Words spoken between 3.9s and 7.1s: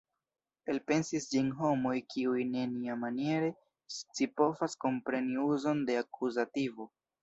scipovas kompreni uzon de akuzativo.